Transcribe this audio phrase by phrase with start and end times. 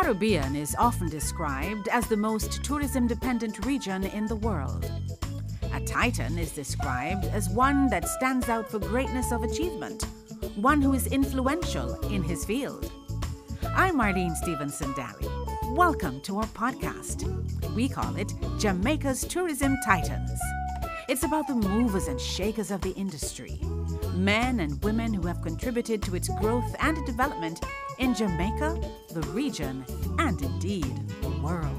[0.00, 4.88] Caribbean is often described as the most tourism dependent region in the world.
[5.74, 10.04] A Titan is described as one that stands out for greatness of achievement,
[10.54, 12.92] one who is influential in his field.
[13.74, 15.28] I'm Marlene Stevenson Daly.
[15.74, 17.24] Welcome to our podcast.
[17.74, 20.40] We call it Jamaica's Tourism Titans.
[21.08, 23.58] It's about the movers and shakers of the industry,
[24.18, 27.60] men and women who have contributed to its growth and development
[27.98, 28.80] in Jamaica,
[29.12, 29.84] the region,
[30.18, 31.74] and indeed the world.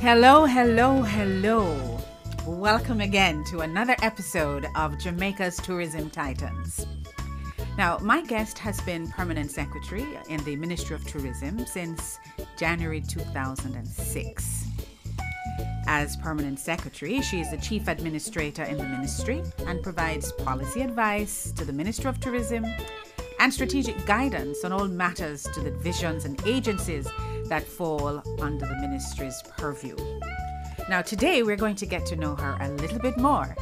[0.00, 2.00] Hello, hello, hello.
[2.46, 6.86] Welcome again to another episode of Jamaica's Tourism Titans.
[7.76, 12.20] Now, my guest has been permanent secretary in the Ministry of Tourism since
[12.56, 14.64] January 2006.
[15.86, 21.50] As permanent secretary, she is the chief administrator in the ministry and provides policy advice
[21.52, 22.64] to the Minister of Tourism
[23.40, 27.08] and strategic guidance on all matters to the divisions and agencies
[27.48, 29.96] that fall under the ministry's purview.
[30.88, 33.56] Now, today we're going to get to know her a little bit more.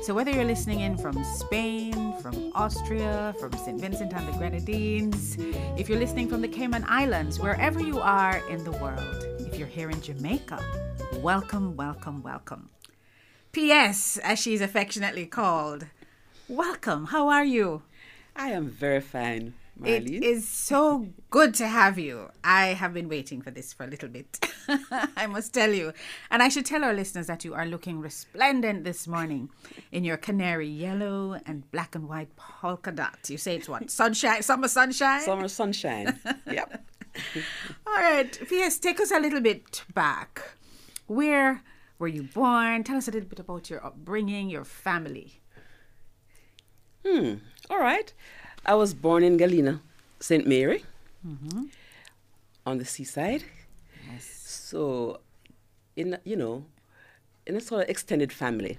[0.00, 3.80] So, whether you're listening in from Spain, from Austria, from St.
[3.80, 5.36] Vincent and the Grenadines,
[5.76, 9.68] if you're listening from the Cayman Islands, wherever you are in the world, if you're
[9.68, 10.64] here in Jamaica,
[11.16, 12.70] welcome, welcome, welcome.
[13.52, 15.86] P.S., as she's affectionately called,
[16.48, 17.06] welcome.
[17.06, 17.82] How are you?
[18.36, 20.16] I am very fine, Marlene.
[20.16, 22.30] It is so good to have you.
[22.42, 24.44] I have been waiting for this for a little bit.
[25.16, 25.92] I must tell you.
[26.30, 29.50] And I should tell our listeners that you are looking resplendent this morning
[29.92, 33.18] in your canary yellow and black and white polka dot.
[33.28, 33.90] You say it's what?
[33.90, 35.20] Sunshine, summer sunshine?
[35.20, 36.18] Summer sunshine.
[36.50, 36.84] yep.
[37.86, 38.38] All right.
[38.48, 38.78] P.S.
[38.78, 40.42] Take us a little bit back.
[41.06, 41.62] Where
[41.98, 42.84] were you born?
[42.84, 45.40] Tell us a little bit about your upbringing, your family.
[47.06, 47.34] Hmm.
[47.70, 48.12] All right.
[48.68, 49.80] I was born in Galina,
[50.20, 50.46] St.
[50.46, 50.84] Mary,
[51.26, 51.62] mm-hmm.
[52.66, 53.42] on the seaside.
[54.12, 54.26] Yes.
[54.68, 55.20] So,
[55.96, 56.66] in you know,
[57.46, 58.78] in a sort of extended family,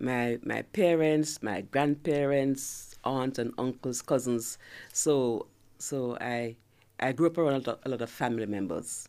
[0.00, 4.58] my my parents, my grandparents, aunts and uncles, cousins.
[4.92, 5.46] So
[5.78, 6.56] so I
[6.98, 9.08] I grew up around a lot of, a lot of family members.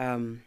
[0.00, 0.42] Um,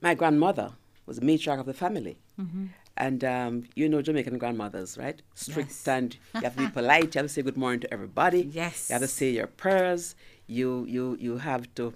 [0.00, 0.70] my grandmother
[1.06, 2.18] was the matriarch of the family.
[2.40, 2.66] Mm-hmm.
[2.98, 5.20] And um, you know Jamaican grandmothers, right?
[5.34, 5.88] Strict Yes.
[5.88, 7.14] and you have to be polite.
[7.14, 8.42] You have to say good morning to everybody.
[8.50, 8.88] Yes.
[8.88, 10.14] You have to say your prayers.
[10.46, 11.92] You you you have to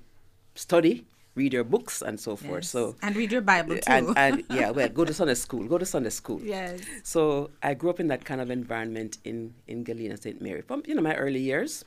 [0.54, 2.64] study, read your books, and so forth.
[2.64, 2.70] Yes.
[2.70, 3.90] So and read your Bible too.
[3.90, 5.64] and, and yeah, well, go to Sunday school.
[5.66, 6.40] Go to Sunday school.
[6.42, 6.80] yes.
[7.02, 10.42] So I grew up in that kind of environment in in Galina, St.
[10.42, 11.84] Mary, from you know my early years.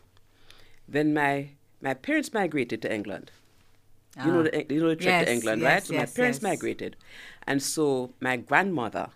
[0.87, 1.49] Then my
[1.81, 3.29] my parents migrated to England.
[4.17, 4.43] You know Ah.
[4.43, 5.83] the you know the trip Yes, to England, yes, right?
[5.87, 6.41] So my parents yes.
[6.43, 6.95] migrated,
[7.47, 9.07] and so my grandmother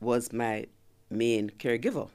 [0.00, 0.66] was my
[1.10, 2.08] main caregiver.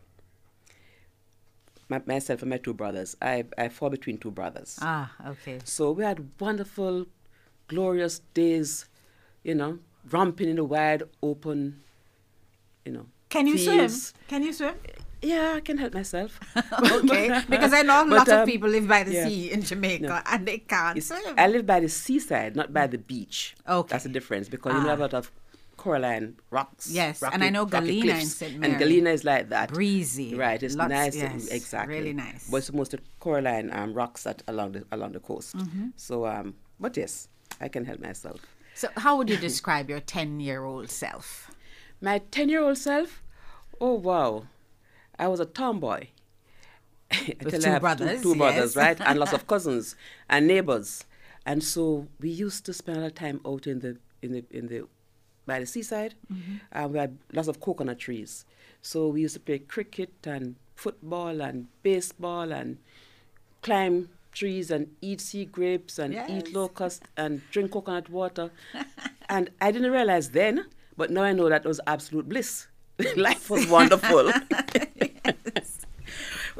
[1.89, 3.17] My, myself and my two brothers.
[3.21, 4.79] I I fall between two brothers.
[4.81, 5.59] Ah, okay.
[5.65, 7.05] So we had wonderful,
[7.67, 8.85] glorious days,
[9.43, 11.81] you know, romping in the wide open,
[12.85, 13.05] you know.
[13.27, 14.07] Can you fields.
[14.13, 14.23] swim?
[14.29, 14.75] Can you swim?
[15.21, 16.39] Yeah, I can help myself.
[16.91, 19.27] okay, because I know a lot of um, people live by the yeah.
[19.27, 20.19] sea in Jamaica No.
[20.25, 21.35] and they can't It's- swim.
[21.37, 23.55] I live by the seaside, not by the beach.
[23.67, 23.91] Okay.
[23.91, 24.89] That's the difference because you know Ah.
[24.89, 25.31] have a lot of
[25.77, 26.89] coralline rocks.
[26.91, 28.35] Yes, and I know Galina cliffs.
[28.35, 28.63] St.
[28.65, 29.69] And Galina is like that.
[29.73, 30.35] Breezy.
[30.35, 31.15] Right, it's Lots- nice.
[31.15, 31.95] yes, exactly.
[31.95, 32.49] really nice.
[32.49, 35.55] But it's mostly coralline um, rocks that along the along the coast.
[35.55, 35.87] Mm-hmm.
[35.97, 37.27] So, um, but yes,
[37.59, 38.39] I can help myself.
[38.73, 41.51] So, how would you describe your 10 year old self?
[42.01, 43.21] My 10 year old self,
[43.79, 44.45] oh wow,
[45.21, 46.07] I was a tomboy.
[47.39, 48.75] Until two brothers, Two, brothers, yes.
[48.75, 48.99] right?
[49.01, 49.95] And lots of cousins
[50.29, 51.05] and neighbors.
[51.45, 54.43] And so we used to spend a lot of time out in the, in the,
[54.49, 54.87] in the,
[55.45, 56.15] by the seaside.
[56.33, 56.55] Mm-hmm.
[56.77, 58.45] Uh, we had lots of coconut trees.
[58.81, 62.77] So we used to play cricket and football and baseball and
[63.61, 66.29] climb trees and eat sea grapes and Yes.
[66.29, 68.49] eat locusts and drink coconut water.
[69.29, 70.65] and I didn't realize then,
[70.97, 72.67] but now I know that was absolute bliss.
[73.17, 74.31] Life was wonderful.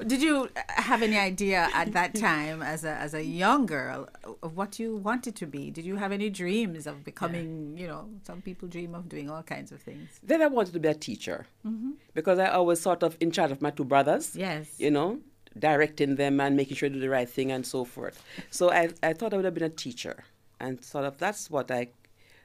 [0.06, 4.08] Did you have any idea at that time, as a, as a young girl,
[4.42, 5.72] of what you wanted to be?
[5.72, 9.44] Did you have any dreams of becoming, you know, some people dream of doing all
[9.44, 10.20] kinds of things?
[10.24, 11.92] then I wanted to be a teacher mm-hmm.
[12.14, 14.36] because I always sort of in charge of my two brothers.
[14.36, 14.80] Yes.
[14.80, 15.20] You know,
[15.58, 18.24] directing them and making sure they do the right thing and so forth.
[18.50, 20.24] So I, I thought I would have been a teacher,
[20.60, 21.90] and sort of that's what I,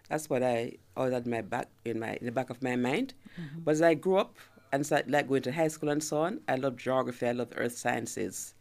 [0.09, 3.15] that's what I always had my back in my in the back of my mind.
[3.41, 3.61] Mm-hmm.
[3.61, 4.37] But as I grew up
[4.77, 7.49] and started like going to high school and so on, I love geography, I love
[7.57, 8.55] earth sciences,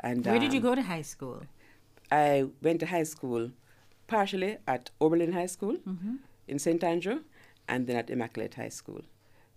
[0.00, 1.42] and Where did you um, go to high school?
[2.10, 3.50] I went to high school
[4.06, 5.76] partially at Oberlin High School,
[6.46, 6.82] in St.
[6.82, 7.18] Andrew
[7.68, 9.02] and then at Immaculate High School.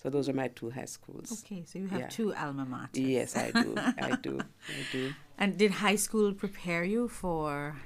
[0.01, 1.43] So those are my two high schools.
[1.45, 2.07] Okay, so you have Yeah.
[2.09, 2.97] two alma maters.
[3.17, 3.75] Yes, I do.
[3.77, 4.35] I do.
[4.79, 5.13] I do.
[5.37, 7.77] And did high school prepare you for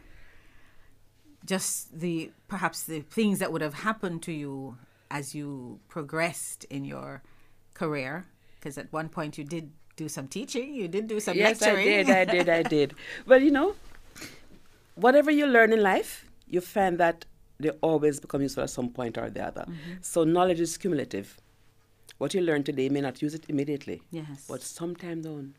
[1.45, 4.77] just the perhaps the things that would have happened to you
[5.11, 7.21] as you progressed in your
[7.75, 8.25] career?
[8.55, 11.87] Because at one point you did do some teaching, you did do some yes, lecturing.
[11.87, 12.09] I did.
[12.09, 12.49] I did.
[12.49, 12.93] I did.
[13.27, 13.75] Well, you know,
[14.95, 17.25] whatever you learn in life, you find that
[17.59, 19.61] they always become useful at some point or the other.
[19.61, 19.93] Mm-hmm.
[20.01, 21.37] So knowledge is cumulative.
[22.17, 24.01] What you learn today you may not use it immediately.
[24.11, 24.45] Yes.
[24.49, 25.55] But sometime down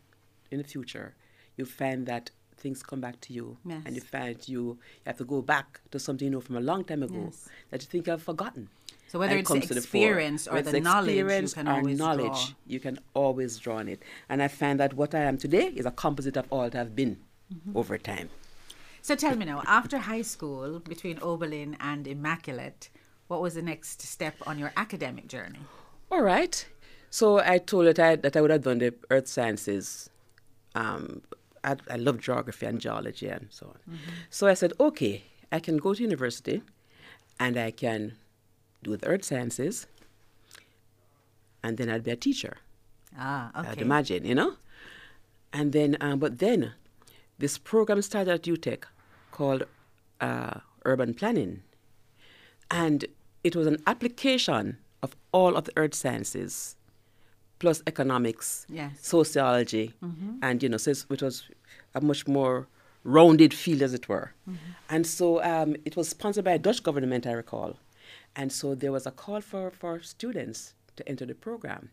[0.50, 1.14] in the future,
[1.56, 3.56] you find that things come back to you.
[3.64, 3.82] Yes.
[3.86, 6.60] And you find you, you have to go back to something you know from a
[6.60, 7.48] long time ago Yes.
[7.70, 8.68] that you think you have forgotten.
[9.08, 12.46] So whether it's comes the the experience or Whether the knowledge, you can always knowledge,
[12.46, 12.54] draw.
[12.66, 14.02] you can always draw on it.
[14.28, 16.96] And I find that what I am today is a composite of all that I've
[16.96, 17.18] been
[17.54, 17.78] Mm-hmm.
[17.78, 18.28] over time.
[19.02, 22.88] So tell me now, after high school, between Oberlin and Immaculate,
[23.28, 25.60] what was the next step on your academic journey?
[26.10, 26.66] All right.
[27.08, 30.10] So I told it I, that I would have done the earth sciences.
[30.74, 31.22] Um,
[31.62, 33.98] I, I love geography and geology and so on.
[34.28, 35.22] So I said, okay,
[35.52, 36.62] I can go to university
[37.38, 38.14] and I can
[38.86, 39.86] do the earth sciences
[41.62, 42.54] and then I'd be a teacher.
[43.18, 43.68] Ah, okay.
[43.70, 44.52] I'd imagine, you know?
[45.52, 46.72] And then, um, but then
[47.38, 48.82] this program started at UTech
[49.32, 49.62] called
[50.20, 51.62] uh, Urban Planning.
[52.70, 53.04] And
[53.42, 56.76] it was an application of all of the earth sciences,
[57.58, 58.92] plus economics, Yes.
[59.00, 59.94] sociology,
[60.42, 61.36] and, you know, so it was
[61.94, 62.66] a much more
[63.04, 64.32] rounded field, as it were.
[64.90, 67.76] And so um, it was sponsored by a Dutch government, I recall.
[68.36, 71.90] And so there was a call for, for students to enter the program.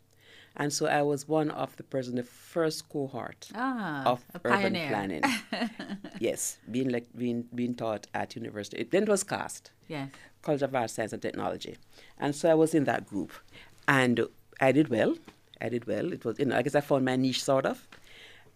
[0.56, 4.88] And so I was one of the person, the first cohort Ah, of urban pioneer.
[4.90, 5.24] planning.
[6.20, 8.78] yes, being like being being taught at university.
[8.82, 9.72] It, then it was CAST.
[9.88, 10.10] Yes.
[10.44, 11.78] College of Arts, Science and Technology.
[12.20, 13.32] And so I was in that group.
[13.88, 14.28] And
[14.62, 15.16] I did well.
[15.60, 16.14] I did well.
[16.14, 17.88] It was, you know, I guess I found my niche sort of.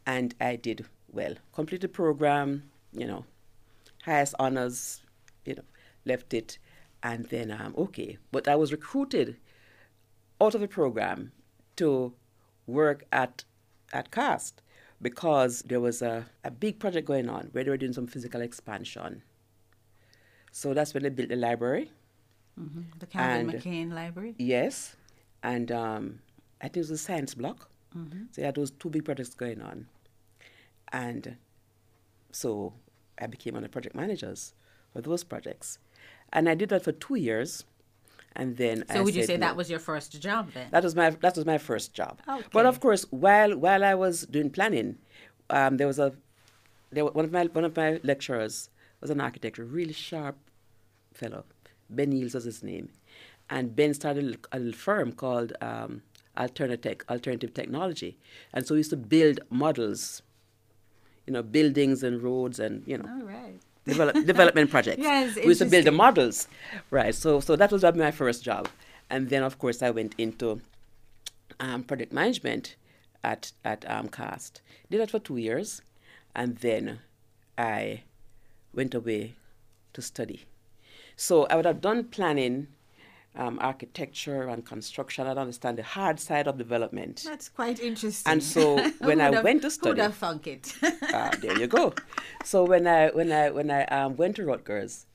[0.05, 1.33] And I did well.
[1.53, 3.25] Completed the program, you know,
[4.03, 5.01] highest honors,
[5.45, 5.63] you know,
[6.05, 6.59] left it.
[7.07, 8.17] And then, um, okay.
[8.33, 9.37] But I was recruited
[10.41, 11.31] out of the program
[11.77, 12.13] to
[12.65, 13.45] work at,
[13.93, 14.61] at CAST
[15.01, 18.41] because there was a, a big project going on where they were doing some physical
[18.41, 19.23] expansion.
[20.51, 21.91] So that's when they built the library.
[22.99, 24.35] The Calvin And- McKain Library.
[24.37, 24.95] Yes.
[25.43, 26.19] And um,
[26.59, 27.69] I think it was a science block.
[28.31, 29.87] So yeah, those two big projects going on.
[30.91, 31.37] And
[32.31, 32.73] so
[33.19, 34.53] I became one of the project managers
[34.93, 35.79] for those projects.
[36.33, 37.63] And I did that for two years.
[38.35, 39.47] And then So I would you say no.
[39.47, 40.67] that was your first job then?
[40.71, 42.19] That was my that was my first job.
[42.27, 42.69] But Okay.
[42.69, 44.97] of course, while while I was doing planning,
[45.49, 46.13] um, there was a
[46.91, 48.69] there one of my one of my lecturers
[49.01, 50.37] was an architect, a really sharp
[51.13, 51.45] fellow.
[51.89, 52.89] Ben Niels was his name,
[53.49, 56.01] and Ben started a little- firm called um,
[56.37, 58.17] Alternatech, Alternative Technology,
[58.53, 60.21] and so we used to build models,
[61.25, 63.59] you know, buildings and roads and you know All right.
[63.87, 65.01] Develop, development projects.
[65.01, 66.47] Yes, we used to build the models,
[66.91, 67.15] right?
[67.15, 68.67] So, so that was my first job,
[69.09, 70.61] and then of course I went into
[71.59, 72.75] um, project management
[73.23, 74.61] at at um, CAST.
[74.91, 75.81] Did that for two years,
[76.35, 76.99] and then
[77.57, 78.03] I
[78.73, 79.35] went away
[79.93, 80.45] to study.
[81.15, 82.67] So I would have done planning,
[83.37, 85.25] um, architecture, and construction.
[85.25, 87.23] I don't understand the hard side of development.
[87.25, 88.31] That's quite interesting.
[88.31, 90.73] And so when I have- went to study- would have thunk it?
[91.13, 91.93] Ah, there you go.
[92.43, 95.05] So when I when I when I um, went to Rutgers,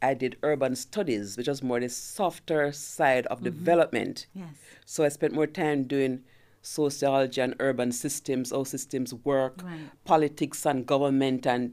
[0.00, 4.26] I did urban studies, which was more the softer side of development.
[4.34, 4.54] yes.
[4.84, 6.20] So I spent more time doing
[6.60, 9.80] sociology and urban systems, how systems work, Right.
[10.04, 11.72] politics and government and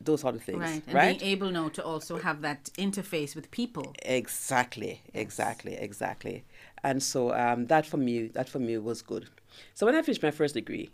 [0.00, 0.58] those sort of things.
[0.58, 0.82] Right.
[0.86, 1.18] And right?
[1.18, 3.94] being able now to also have that interface with people.
[4.02, 6.44] Exactly, exactly, exactly.
[6.82, 9.28] And so um, that for me, that for me was good.
[9.74, 10.90] So when I finished my first degree,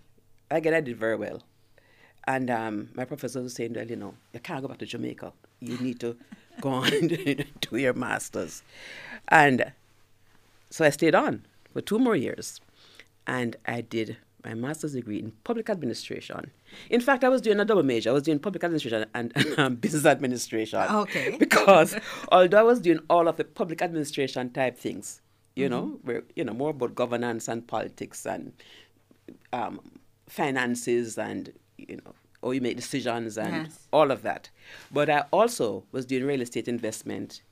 [0.50, 1.42] again I did very well,
[2.24, 5.32] and um, my professor was saying, "Well, you know, you can't go back to Jamaica.
[5.60, 6.16] You need to
[6.60, 8.62] go on and do your masters."
[9.28, 9.72] And
[10.70, 12.60] so I stayed on for two more years,
[13.26, 16.50] and I did my master's degree in public administration.
[16.90, 18.10] In fact, I was doing a double major.
[18.10, 20.80] I was doing public administration and, um, business administration.
[20.80, 21.36] Okay.
[21.38, 21.96] Because
[22.30, 25.20] although I was doing all of the public administration type things,
[25.54, 28.52] you know, where you know more about governance and politics and
[29.52, 29.80] um,
[30.26, 33.86] finances and you know, how you make decisions and Yes.
[33.92, 34.48] all of that.
[34.90, 37.42] But I also was doing real estate investment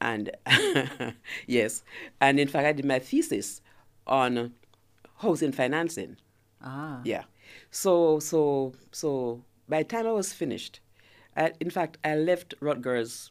[0.00, 0.30] and
[1.46, 1.82] yes,
[2.20, 3.60] and in fact, I did my thesis
[4.06, 4.52] on
[5.20, 6.16] housing financing.
[6.62, 7.00] Ah.
[7.04, 7.24] Yeah.
[7.70, 10.80] So so so by the time I was finished,
[11.36, 13.30] I, in fact, I left Rutgers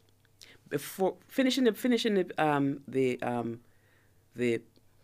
[0.70, 3.60] before finishing the finishing the um, the um,
[4.36, 4.62] the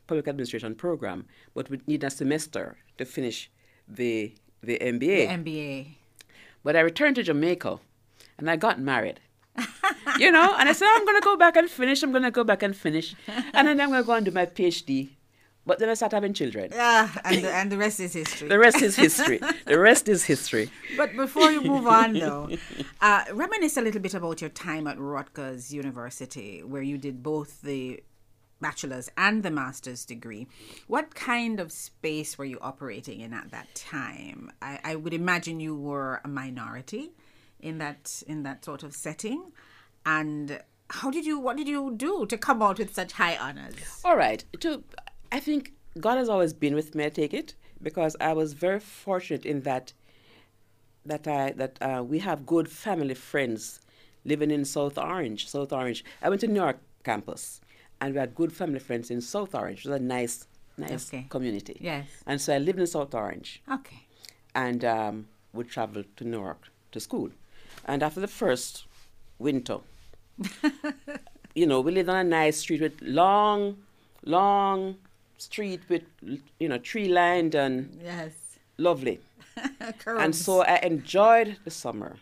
[0.07, 3.51] public administration program, but we need a semester to finish
[3.87, 4.99] the the MBA.
[4.99, 5.87] The MBA.
[6.63, 7.79] But I returned to Jamaica,
[8.37, 9.19] and I got married.
[10.19, 12.03] you know, and I said I'm gonna go back and finish.
[12.03, 13.15] I'm gonna go back and finish,
[13.53, 15.09] and then I'm gonna go and do my PhD.
[15.65, 16.69] But then I started having children.
[16.71, 18.47] Yeah, and the, and the rest is history.
[18.47, 19.39] The rest is history.
[19.65, 20.69] the rest is history.
[20.95, 22.49] But before you move on, though,
[23.01, 27.61] uh, reminisce a little bit about your time at Rutgers University, where you did both
[27.61, 28.03] the
[28.61, 30.47] bachelor's and the master's degree.
[30.87, 34.51] What kind of space were you operating in at that time?
[34.61, 37.11] I, I would imagine you were a minority
[37.59, 39.51] in that in that sort of setting,
[40.05, 43.75] and how did you what did you do to come out with such high honors?
[44.03, 44.43] All right.
[44.59, 44.83] To
[45.31, 47.05] I think God has always been with me.
[47.05, 49.93] I take it because I was very fortunate in that
[51.05, 53.79] that I that uh, we have good family friends
[54.23, 55.47] living in South Orange.
[55.47, 56.03] South Orange.
[56.21, 57.61] I went to New York campus,
[58.01, 59.85] and we had good family friends in South Orange.
[59.85, 61.27] It was a nice, nice Okay.
[61.29, 61.77] community.
[61.79, 62.07] Yes.
[62.25, 64.05] And so I lived in South Orange, Okay.
[64.55, 67.29] and um, would travel to New York to school.
[67.85, 68.85] And after the first
[69.37, 69.77] winter,
[71.55, 73.77] you know, we lived on a nice street with long,
[74.23, 74.95] long
[75.37, 76.03] street with
[76.59, 78.33] you know tree lined and Yes.
[78.77, 79.19] lovely.
[80.07, 82.17] And so I enjoyed the summer.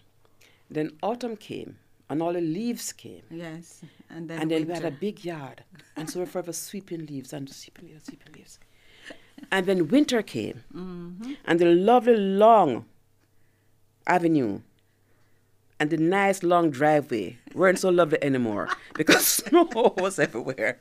[0.70, 1.78] Then autumn came
[2.10, 3.24] and all the leaves came.
[3.32, 3.82] Yes.
[4.10, 5.64] And then And then we had a big yard.
[5.96, 8.60] And so we were forever sweeping leaves and sweeping leaves, sweeping leaves.
[9.52, 10.64] And then winter came.
[10.76, 11.34] Mm-hmm.
[11.46, 12.86] And the lovely long
[14.06, 14.62] avenue
[15.80, 19.68] and the nice long driveway weren't so lovely anymore because snow
[19.98, 20.80] was everywhere.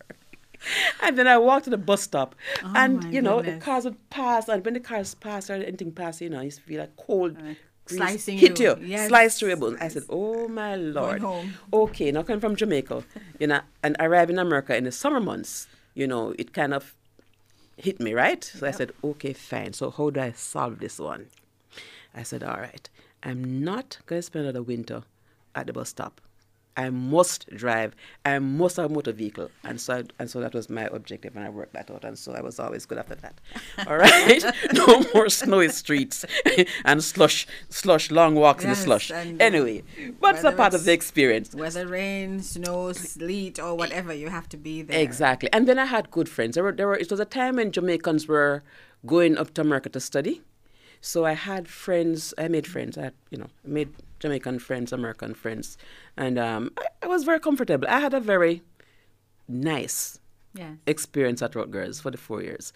[1.02, 3.58] And then I walked to the bus stop, Oh and you know goodness.
[3.58, 6.44] the cars would pass, and when the cars passed or anything passed, you know, I
[6.44, 7.54] used to feel like cold, Uh,
[7.86, 8.76] slicing hit you.
[8.78, 9.08] you, Yes.
[9.08, 9.78] slice through your bones.
[9.80, 11.22] I said, "Oh my lord!"
[11.72, 13.04] Okay, now coming from Jamaica,
[13.40, 16.94] you know, and arriving in America in the summer months, you know, it kind of
[17.76, 18.44] hit me, right?
[18.44, 19.72] So I said, okay, fine.
[19.72, 21.26] So how do I solve this one?
[22.14, 22.88] I said, all right,
[23.22, 25.02] I'm not going to spend another winter
[25.54, 26.20] at the bus stop.
[26.76, 27.94] I must drive.
[28.24, 31.36] I must have a motor vehicle, and so I, and so that was my objective,
[31.36, 33.40] and I worked that out, and so I was always good after that.
[33.86, 36.24] All right, no more snowy streets
[36.84, 39.10] and slush, slush, long walks in the slush.
[39.10, 39.82] and um, Anyway,
[40.18, 41.54] what's a part of the experience?
[41.54, 44.98] Whether rain, snow, sleet, or whatever, you have to be there.
[44.98, 45.52] Exactly.
[45.52, 46.54] And then I had good friends.
[46.54, 48.62] There were, there were, it was a time when Jamaicans were
[49.04, 50.42] going up to America to study.
[51.00, 52.96] So I had friends, I made friends.
[52.96, 53.90] I you know, made
[54.22, 55.76] Jamaican friends, American friends.
[56.16, 57.86] And um, I, I was very comfortable.
[57.88, 58.62] I had a very
[59.48, 60.18] nice
[60.54, 60.76] Yes.
[60.86, 62.72] experience at Rutgers for the four years.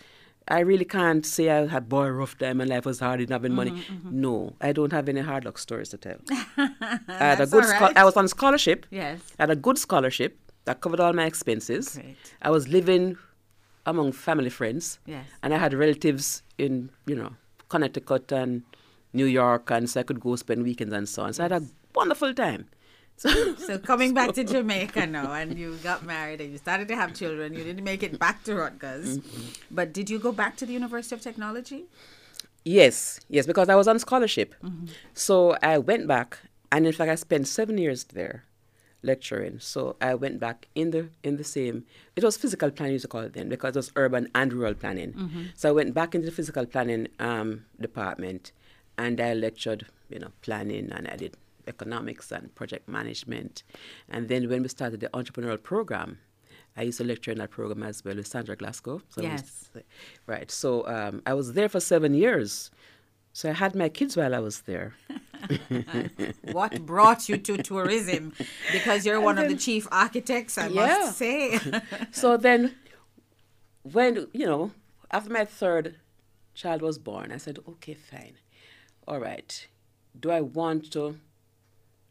[0.49, 3.45] I really can't say I had boy rough time and life was hard, didn't have
[3.45, 3.73] any money.
[3.73, 6.17] Mm-hmm, No, I don't have any hard luck stories to tell.
[6.57, 7.65] I had a good.
[7.65, 8.87] all scho- I was on scholarship.
[8.91, 9.21] Yes.
[9.39, 11.97] I had a good scholarship that covered all my expenses.
[11.97, 12.17] Great.
[12.43, 13.19] I was living
[13.85, 14.99] among family friends.
[15.05, 15.27] Yes.
[15.43, 17.33] And I had relatives in, you know,
[17.69, 18.63] Connecticut and
[19.17, 21.33] New York, and so I could go spend weekends and so on.
[21.33, 22.67] So I had a wonderful time.
[23.19, 23.31] So,
[23.67, 27.15] So coming back to Jamaica now, and you got married and you started to have
[27.15, 27.55] children.
[27.55, 29.75] You didn't make it back to Rutgers, Mm-hmm.
[29.79, 31.81] but did you go back to the University of Technology?
[32.65, 34.55] yes, yes, because I was on scholarship.
[35.15, 36.39] So I went back,
[36.71, 38.45] and in fact, I spent seven years there
[39.03, 39.61] lecturing.
[39.61, 41.85] So I went back in the in the same.
[42.17, 44.75] It was physical planning, you to call it then, because it was urban and rural
[44.75, 45.11] planning.
[45.55, 48.53] So I went back into the physical planning um, department,
[48.99, 51.37] and I lectured, you know, planning, and I did
[51.69, 53.63] economics and project management.
[54.09, 56.19] And then when we started the entrepreneurial program,
[56.77, 59.01] I used to lecture in that program as well with Sandra Glasgow.
[59.09, 59.71] So Yes.
[60.27, 60.51] right.
[60.51, 62.71] So um, I was there for seven years.
[63.33, 64.95] So I had my kids while I was there.
[66.43, 68.33] What brought you to tourism?
[68.73, 70.87] Because you're one of the chief architects, I Yeah.
[70.87, 71.59] must say.
[72.13, 72.77] so then
[73.83, 74.73] when you know
[75.11, 75.97] after my third
[76.55, 78.35] child was born i said okay fine
[79.07, 79.67] all right.
[80.19, 81.19] Do i want to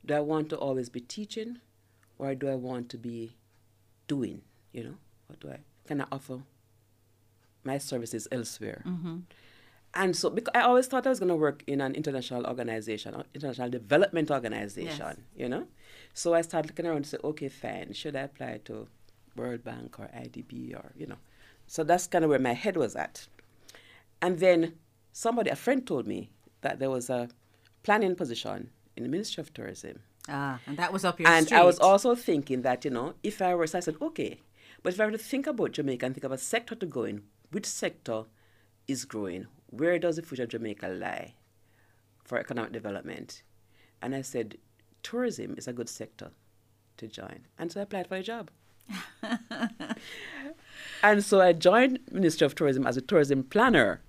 [0.06, 1.58] do i want to always be teaching
[2.20, 3.36] or do i want to be
[4.08, 4.96] doing you know?
[5.28, 6.40] What do i can i offer
[7.64, 8.84] my services elsewhere?
[8.86, 9.18] Mm-hmm.
[9.96, 13.16] And so because i always thought i was going to work in an international organization
[13.16, 15.68] or international development organization you know?
[16.14, 18.88] So i started looking around and say, okay fine should i apply to
[19.36, 21.18] world bank or idb or you know?
[21.68, 23.28] So that's kind of where my head was at.
[24.22, 24.76] And then
[25.12, 26.30] somebody a friend told me
[26.66, 27.30] that there was a
[27.84, 31.60] planning position in the ministry of tourism ah, and that was up your and street.
[31.60, 34.42] I was also thinking that, you know, if I were, so I said, okay,
[34.82, 37.04] but if I were to think about Jamaica and think of a sector to go
[37.04, 38.24] in, which sector
[38.88, 39.48] is growing?
[39.68, 41.34] Where does the future of Jamaica lie
[42.24, 43.44] for economic development?
[44.02, 44.58] And I said,
[45.04, 46.32] tourism is a good sector
[46.98, 47.46] to join.
[47.58, 48.52] And so I applied for a job.
[51.04, 54.02] and so I joined Ministry of Tourism as a tourism planner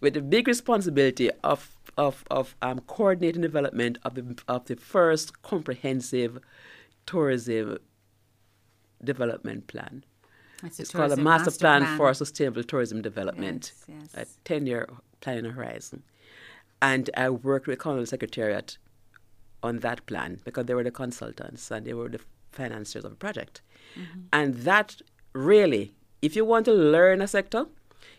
[0.00, 5.42] with the big responsibility of, of, of um, coordinating development of the, of the first
[5.42, 6.38] comprehensive
[7.06, 7.78] tourism
[9.02, 10.04] development plan.
[10.64, 14.88] It's, It's called a master, master plan, for sustainable tourism development, Yes, a 10 year
[15.20, 16.02] planning horizon.
[16.80, 18.78] And I worked with Commonwealth Secretariat
[19.62, 22.20] on that plan because they were the consultants and they were the
[22.50, 23.60] financiers of the project.
[23.98, 24.20] Mm-hmm.
[24.32, 25.00] And that
[25.32, 27.66] really, if you want to learn a sector,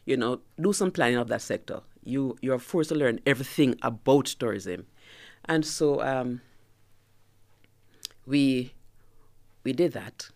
[0.06, 1.82] you know, do some planning of that sector.
[2.06, 4.88] You you're forced to learn everything about tourism,
[5.46, 6.42] and so um,
[8.26, 8.74] we
[9.64, 10.30] we did that.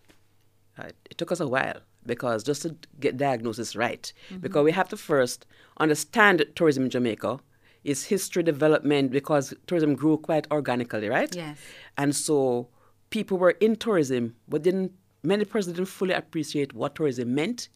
[0.78, 4.88] Uh, it took us a while because just to get diagnosis right, because we have
[4.90, 5.46] to first
[5.80, 7.40] understand tourism in Jamaica,
[7.84, 11.36] its history, development, because tourism grew quite organically, right?
[11.36, 11.58] Yes.
[11.98, 12.70] And so
[13.10, 14.94] people were in tourism, but didn't
[15.24, 17.70] many persons didn't fully appreciate what tourism meant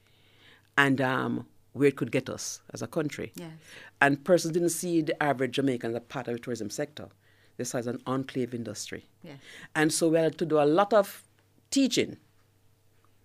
[0.78, 3.32] and um, where it could get us as a country.
[3.36, 3.52] Yes.
[4.02, 7.08] And persons didn't see the average Jamaican as a part of the tourism sector.
[7.58, 9.06] This was an enclave industry.
[9.24, 9.38] Yes.
[9.76, 11.24] And so we had to do a lot of
[11.70, 12.18] teaching,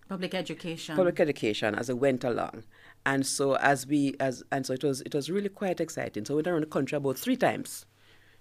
[0.09, 0.95] Public education.
[0.95, 2.63] public education as it went along.
[3.05, 6.25] And so as we as and so it was it was really quite exciting.
[6.25, 7.87] So we went around the country about three times,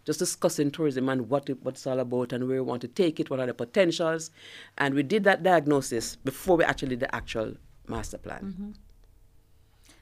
[0.05, 2.87] just discussing tourism and what it, what it's all about and where we want to
[2.87, 4.29] take it, what are the potentials,
[4.77, 7.53] and we did that diagnosis before we actually did the actual
[7.87, 8.41] master plan.
[8.43, 8.71] Mm-hmm.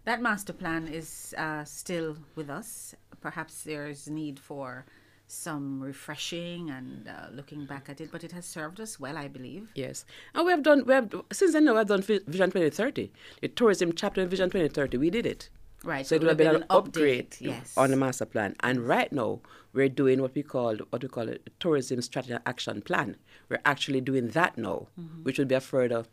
[0.05, 2.93] That master plan is uh, still with us.
[3.21, 4.85] Perhaps there's need for
[5.27, 9.27] some refreshing and uh, looking back at it, but it has served us well, I
[9.29, 9.69] believe.
[9.75, 10.05] Yes,
[10.35, 11.69] and we have done we have since then.
[11.69, 14.97] We have done Vision 2030, the tourism chapter in Vision 2030.
[14.97, 15.49] We did it.
[15.85, 16.05] Right.
[16.05, 17.73] So it would have been an upgrade update, Yes.
[17.75, 18.55] on the master plan.
[18.61, 19.41] And right now,
[19.73, 23.17] we're doing what we call what we call a tourism strategy action plan.
[23.49, 24.87] We're actually doing that now,
[25.23, 26.05] which will be a further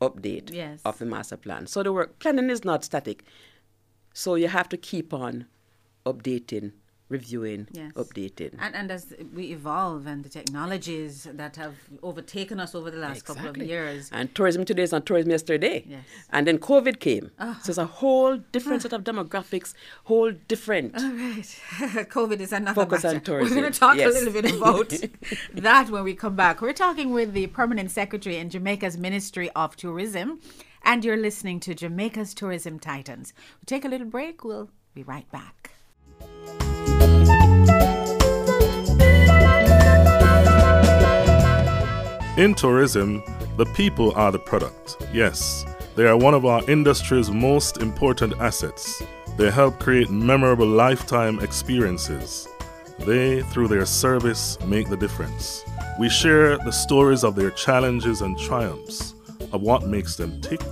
[0.00, 0.80] update Yes.
[0.84, 1.66] of the master plan.
[1.66, 3.24] So the work planning is not static.
[4.12, 5.46] So you have to keep on
[6.04, 6.72] updating,
[7.08, 7.92] reviewing, Yes.
[7.92, 8.56] updating.
[8.58, 13.24] And, and as we evolve and the technologies that have overtaken us over the last
[13.24, 15.84] couple of years, And tourism today is not tourism yesterday.
[15.86, 16.04] Yes.
[16.30, 17.30] And then COVID came.
[17.38, 17.60] Ah.
[17.62, 20.96] So it's a whole different set of demographics, whole different.
[20.96, 21.44] All right.
[22.18, 23.40] COVID is another Focus on matter.
[23.40, 24.10] We're going to talk Yes.
[24.14, 24.92] a little bit about
[25.54, 26.60] that when we come back.
[26.60, 30.40] We're talking with the permanent secretary in Jamaica's Ministry of Tourism,
[30.84, 33.32] and you're listening to Jamaica's Tourism Titans.
[33.60, 34.42] We'll take a little break.
[34.44, 35.70] We'll be right back.
[42.36, 43.22] In tourism,
[43.56, 44.98] the people are the product.
[45.10, 49.02] Yes, they are one of our industry's most important assets.
[49.38, 52.46] They help create memorable lifetime experiences.
[52.98, 55.64] They, through their service, make the difference.
[55.98, 59.14] We share the stories of their challenges and triumphs,
[59.54, 60.62] of what makes them tick,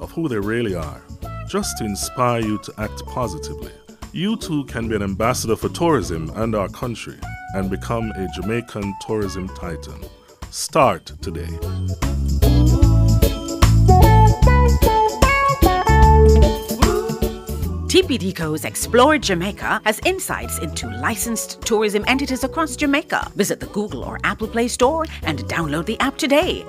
[0.00, 1.00] of who they really are,
[1.46, 3.70] just to inspire you to act positively.
[4.10, 7.18] You too can be an ambassador for tourism and our country
[7.54, 10.00] and become a Jamaican tourism titan.
[10.50, 11.46] Start today.
[17.88, 23.30] TPDCO's Explore Jamaica has insights into licensed tourism entities across Jamaica.
[23.34, 26.64] Visit the Google or Apple Play Store and download the app today.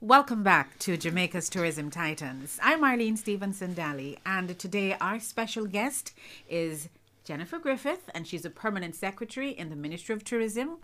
[0.00, 2.58] Welcome back to Jamaica's Tourism Titans.
[2.62, 6.12] I'm Marlene Stevenson Daly, and today our special guest
[6.48, 6.88] is
[7.24, 10.78] Jennifer Griffith, and she's a permanent secretary in the Ministry of Tourism.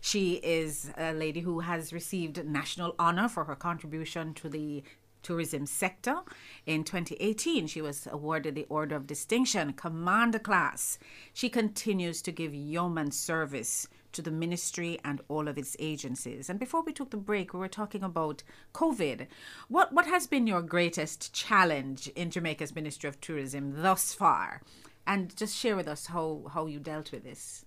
[0.00, 4.82] She is a lady who has received national honor for her contribution to the
[5.22, 6.20] tourism sector.
[6.64, 10.98] In 2018, she was awarded the Order of Distinction, Commander Class.
[11.34, 16.50] She continues to give yeoman service to the ministry and all of its agencies.
[16.50, 18.42] And before we took the break, we were talking about
[18.74, 19.26] COVID.
[19.68, 24.62] What what has been your greatest challenge in Jamaica's Ministry of Tourism thus far?
[25.10, 27.64] And just share with us how, how you dealt with this.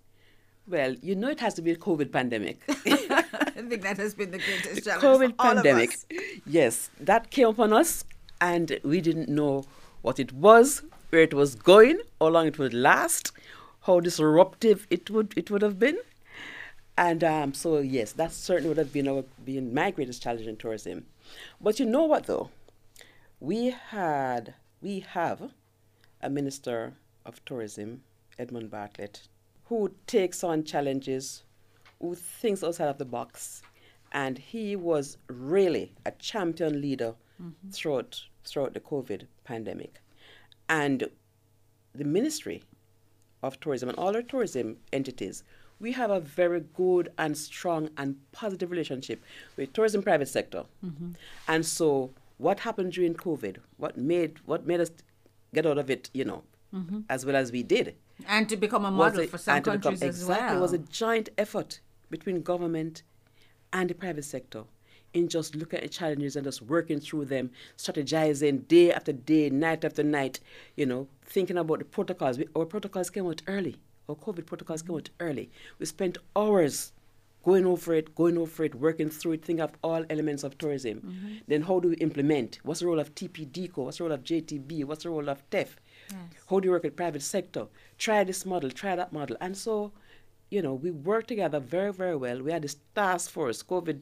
[0.65, 2.61] Well, you know it has to be a COVID pandemic.
[2.69, 5.03] I think that has been the greatest challenge.
[5.03, 5.91] COVID for all of pandemic.
[6.45, 8.05] Yes, that came upon us,
[8.39, 9.65] and we didn't know
[10.03, 13.33] what it was, where it was going, how long it would last,
[13.81, 15.97] how disruptive it would it would have been,
[16.97, 20.55] and um, so yes, that certainly would have been our been my greatest challenge in
[20.55, 21.07] tourism.
[21.59, 22.51] But you know what though,
[23.41, 25.51] we had we have
[26.21, 26.93] a minister
[27.25, 28.01] of tourism,
[28.37, 29.27] Edmund Bartlett,
[29.65, 31.43] who takes on challenges,
[32.01, 33.61] who thinks outside of the box,
[34.11, 37.69] and he was really a champion leader mm-hmm.
[37.69, 40.01] throughout throughout the COVID pandemic,
[40.67, 41.07] and
[41.95, 42.63] the ministry
[43.41, 45.43] of tourism and all our tourism entities,
[45.79, 49.21] we have a very good and strong and positive relationship
[49.57, 50.63] with tourism private sector.
[50.83, 51.11] Mm-hmm.
[51.47, 54.91] And so what happened during COVID, what made what made us
[55.53, 56.43] get out of it, you know,
[57.09, 57.95] as well as we did.
[58.27, 60.57] And to become a model a- for some to become- countries as exactly, well.
[60.57, 63.03] It was a giant effort between government
[63.71, 64.63] and the private sector
[65.13, 69.49] in just looking at the challenges and just working through them, strategizing day after day,
[69.49, 70.39] night after night,
[70.75, 72.37] you know, thinking about the protocols.
[72.37, 73.75] We, our protocols came out early.
[74.09, 75.51] Our COVID protocols came out early.
[75.79, 76.91] We spent hours
[77.43, 80.99] going over it, going over it, working through it, thinking of all elements of tourism.
[81.01, 81.33] Mm-hmm.
[81.47, 82.59] Then how do we implement?
[82.63, 83.77] What's the role of TPDCO?
[83.77, 84.85] What's the role of JTB?
[84.85, 85.75] What's the role of TEF?
[86.49, 87.67] How do you work with private sector?
[87.97, 89.37] Try this model, try that model.
[89.41, 89.91] And so,
[90.49, 92.41] you know, we worked together very, very well.
[92.41, 94.01] We had this task force, COVID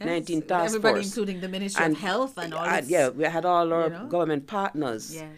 [0.00, 1.06] nineteen task everybody, force.
[1.06, 3.90] including the Ministry of Health and all and, its- Yeah, we had all our you
[3.90, 4.06] know?
[4.06, 5.14] government partners.
[5.14, 5.28] Yes.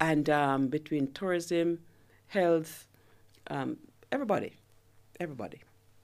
[0.00, 1.78] And um, between tourism,
[2.26, 2.88] health,
[3.48, 3.76] um,
[4.10, 4.56] everybody,
[5.20, 5.60] everybody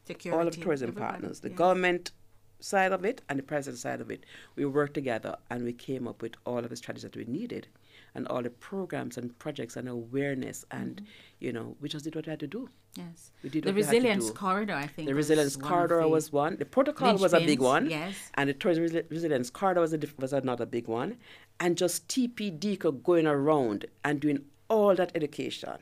[0.06, 0.38] Security.
[0.40, 1.58] all of tourism partners, the yes.
[1.58, 2.12] government
[2.60, 4.24] side of it and the private side of it,
[4.56, 7.66] we worked together and we came up with all of the strategies that we needed
[8.14, 11.04] and all the programs and projects and awareness and mm-hmm.
[11.40, 12.68] you know we just did what we had to do.
[12.96, 13.30] Yes.
[13.42, 14.32] We did the what we had to resilience do.
[14.32, 15.08] corridor, I think.
[15.08, 16.56] The resilience corridor the was one.
[16.56, 17.88] The protocol was a big one.
[17.88, 18.14] yes.
[18.34, 21.16] And the tourism resi- resilience corridor was, a diff- was another big one.
[21.60, 25.74] And just TPD going around and doing all that education,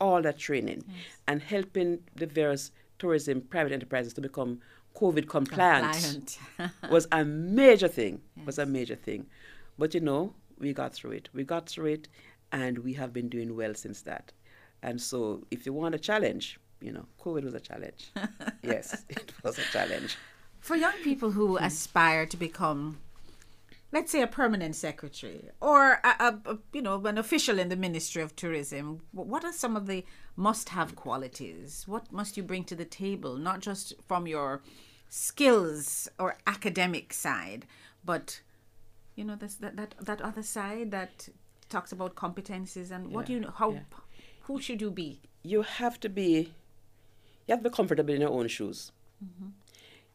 [0.00, 0.84] all that training,
[1.28, 4.60] and helping the various tourism private enterprises to become
[4.94, 6.38] COVID compliant, Compliant.
[6.90, 8.20] was a major thing.
[8.44, 9.26] Was a major thing.
[9.78, 11.28] But you know, we got through it.
[11.32, 12.08] We got through it,
[12.52, 14.32] and we have been doing well since that.
[14.82, 18.12] And so, if you want a challenge, you know, COVID was a challenge.
[18.62, 20.16] yes, it was a challenge.
[20.60, 21.64] For young people who Hmm.
[21.64, 22.98] aspire to become,
[23.92, 27.76] let's say, a permanent secretary or a, a, a, you know an official in the
[27.76, 30.04] Ministry of Tourism, what are some of the
[30.36, 31.84] must-have qualities?
[31.86, 34.62] What must you bring to the table, not just from your
[35.08, 37.66] skills or academic side,
[38.04, 38.40] but
[39.14, 41.28] you know this, that that that other side that
[41.68, 43.80] talks about competencies and what do Yeah, you know how yeah.
[44.42, 45.20] who should you be?
[45.42, 46.52] You have to be,
[47.46, 48.92] you have to be comfortable in your own shoes.
[49.24, 49.50] Mm-hmm.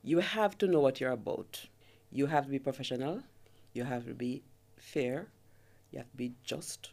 [0.03, 1.67] You have to know what you're about.
[2.11, 3.23] You have to be professional.
[3.73, 4.43] You have to be
[4.77, 5.27] fair.
[5.91, 6.91] You have to be just.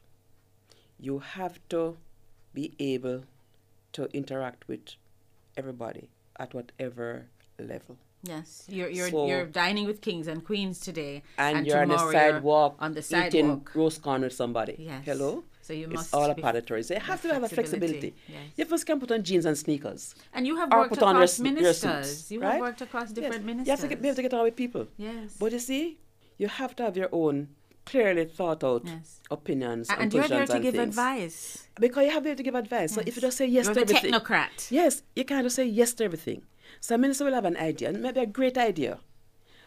[0.99, 1.97] You have to
[2.55, 3.25] be able
[3.93, 4.95] to interact with
[5.57, 7.27] everybody at whatever
[7.59, 7.97] level.
[8.29, 11.95] Yes, you're you're So- you're dining with kings and queens today, and, you're on the
[11.95, 13.75] tomorrow you're sidewalk on the eating sidewalk.
[13.75, 14.77] roast corn with somebody.
[14.79, 15.03] Yes.
[15.05, 15.45] Hello.
[15.63, 16.95] So you it's must all a be- part of tourism.
[16.97, 18.15] You have to have a flexibility, flexibility.
[18.29, 18.53] yes.
[18.57, 20.15] You first can put on jeans and sneakers.
[20.33, 22.07] And you have worked put on your, across s- your ministers.
[22.09, 22.53] suits, you right?
[22.53, 23.13] have worked across Yes.
[23.19, 23.69] different You ministers.
[23.73, 24.87] have to get, be able to get on with people.
[24.97, 25.37] Yes.
[25.41, 25.99] But you see,
[26.39, 27.49] you have to have your own
[27.85, 29.21] clearly thought out Yes.
[29.31, 30.89] opinions A- and, and you're there to and give things.
[30.97, 31.67] advice.
[31.81, 32.93] Because you have to to give advice.
[32.95, 34.13] So if you just say yes You're to the everything.
[34.21, 34.71] technocrat.
[34.71, 36.43] Yes, you can't just say yes to everything.
[36.81, 38.99] So a minister will have an idea, and maybe a great idea.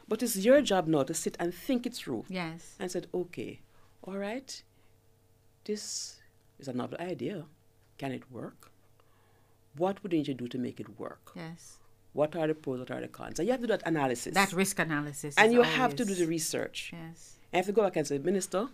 [0.08, 2.76] But it's your job now to sit and think it through Yes.
[2.80, 3.62] and said, okay,
[4.04, 4.64] all right,
[5.66, 6.18] this
[6.60, 7.46] is a novel idea.
[7.98, 8.72] Can it work?
[9.78, 11.32] What would you need to do to make it work?
[11.36, 11.78] Yes.
[12.14, 13.40] What are the pros, what are the cons?
[13.40, 14.34] And you have to do that analysis.
[14.34, 15.36] That risk analysis.
[15.38, 16.92] and you have to do the research.
[16.92, 17.36] Yes.
[17.54, 18.68] And if you go back and say, Minister,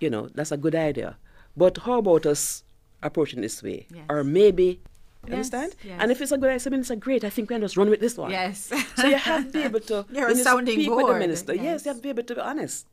[0.00, 1.16] you know, that's a good idea.
[1.56, 2.64] But how about us
[3.02, 3.86] approaching this way?
[3.94, 4.06] Yes.
[4.08, 4.80] Or maybe,
[5.26, 5.74] you Yes, understand?
[5.84, 5.98] yes.
[6.00, 7.90] And if it's a good idea, say, Minister, great, I think we can just run
[7.90, 8.30] with this one.
[8.30, 8.70] Yes.
[8.96, 11.54] So you have to be able to You're a sounding speak with the board, minister.
[11.54, 11.64] Yes.
[11.64, 11.84] yes.
[11.84, 12.86] you have to be able to be honest.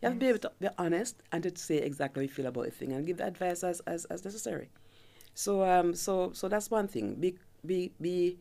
[0.00, 2.46] You have to be able to be honest and to say exactly how you feel
[2.46, 4.68] about a thing and give the advice as, as, as necessary.
[5.34, 7.14] So um so so that's one thing.
[7.16, 8.36] Be be be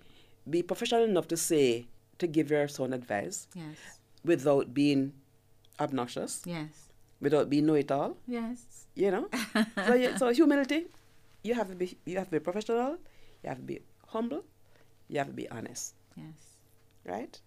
[0.49, 1.85] be professional enough to say
[2.19, 3.77] to give your son advice Yes.
[4.25, 5.13] without being
[5.79, 6.89] obnoxious, Yes.
[7.21, 8.17] without being know it all.
[8.27, 8.85] Yes.
[8.95, 9.29] You know?
[9.87, 10.87] so yeah, so humility,
[11.43, 12.97] you have to be you have to be professional,
[13.43, 14.43] you have to be humble,
[15.07, 16.57] you have to be honest Yes.
[17.05, 17.39] right?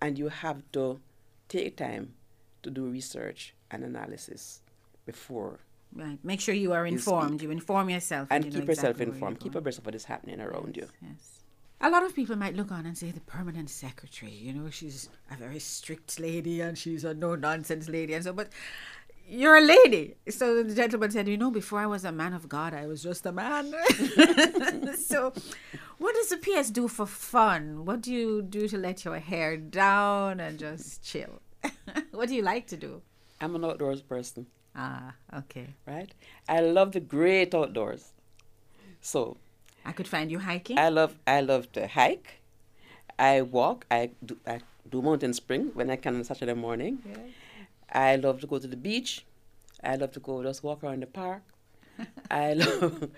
[0.00, 1.00] And you have to
[1.48, 2.14] take time
[2.62, 4.60] to do research and analysis
[5.06, 5.60] before
[5.94, 6.18] Right.
[6.24, 7.30] Make sure you are informed.
[7.40, 7.42] speak.
[7.42, 8.28] You inform yourself.
[8.30, 9.40] and you keep yourself exactly informed.
[9.40, 10.88] Keep abreast of what is happening around you.
[11.02, 11.40] Yes.
[11.82, 15.10] A lot of people might look on and say the permanent secretary, you know, she's
[15.30, 18.48] a very strict lady and she's a no nonsense lady and so but
[19.28, 20.14] you're a lady.
[20.28, 23.02] So the gentleman said, You know, before I was a man of God, I was
[23.02, 23.72] just a man.
[24.96, 25.32] so
[25.98, 27.84] what does the PS do for fun?
[27.84, 31.40] What do you do to let your hair down and just chill?
[32.10, 33.02] what do you like to do?
[33.40, 35.74] I'm an outdoors person, Ah, okay.
[35.86, 36.12] right?
[36.48, 38.12] I love the great outdoors.
[39.00, 39.36] So
[39.84, 40.78] I could find you hiking.
[40.78, 42.40] I love I love to hike.
[43.18, 43.84] I walk.
[43.90, 47.02] I do I do mountain spring when I can on Saturday morning.
[47.92, 49.24] I love to go to the beach.
[49.84, 51.42] I love to go just walk around the park.
[52.30, 53.08] I love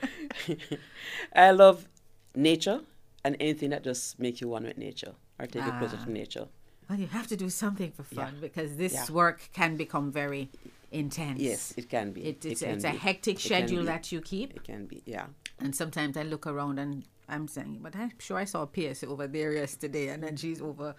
[1.34, 1.88] I love
[2.34, 2.80] nature
[3.24, 5.76] and anything that just make you one with nature or take ah.
[5.76, 6.48] a closer to nature.
[6.88, 8.40] Well, you have to do something for fun Yeah.
[8.40, 9.10] because this Yeah.
[9.10, 10.50] work can become very
[10.90, 11.40] intense.
[11.40, 12.24] Yes, it can be.
[12.24, 14.54] It, it's, can it's a hectic It schedule that you keep.
[14.54, 15.26] It can be, yeah.
[15.58, 19.26] And sometimes I look around and I'm saying, but I'm sure I saw Pierce over
[19.26, 20.94] there yesterday, and then she's over,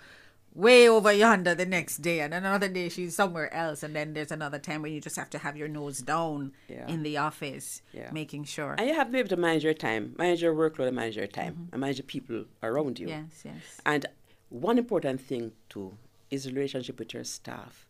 [0.55, 4.31] way over yonder the next day, and another day she's somewhere else, and then there's
[4.31, 6.87] another time where you just have to have your nose down Yeah.
[6.87, 8.09] in the office, Yeah.
[8.11, 8.73] making sure.
[8.77, 11.17] And you have to be able to manage your time, manage your workload, and manage
[11.17, 11.73] your time, mm-hmm.
[11.73, 13.07] and manage the people around you.
[13.09, 13.81] yes, yes.
[13.85, 14.05] And
[14.49, 15.97] one important thing too
[16.31, 17.85] is relationship with your staff.